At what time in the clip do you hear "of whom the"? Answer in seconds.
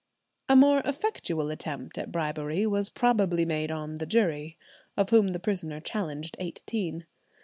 4.97-5.39